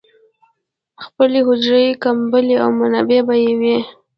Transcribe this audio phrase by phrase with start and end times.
[1.05, 3.77] خپلې حجرې، کمبلې او منابع به یې وې.